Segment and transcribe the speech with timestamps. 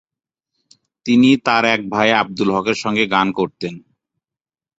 [1.05, 3.73] তিনি তার এক ভাই আবদুল হকের সঙ্গে গান করতেন।